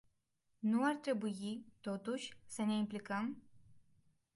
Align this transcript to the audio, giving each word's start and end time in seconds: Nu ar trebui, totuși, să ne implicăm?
Nu 0.59 0.83
ar 0.83 0.95
trebui, 0.95 1.65
totuși, 1.81 2.33
să 2.45 2.61
ne 2.63 2.73
implicăm? 2.77 3.43